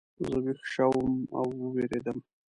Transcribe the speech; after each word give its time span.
زه 0.27 0.35
ویښ 0.43 0.59
شوم 0.73 1.11
او 1.37 1.45
ووېرېدم. 1.59 2.17